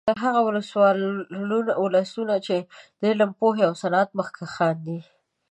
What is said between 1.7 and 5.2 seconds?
ولسونه چې د علم، پوهې او صنعت مخکښان دي